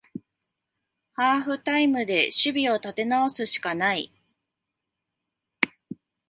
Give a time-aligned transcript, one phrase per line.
[1.13, 4.11] ハーフタイムで守備を立て直すしかない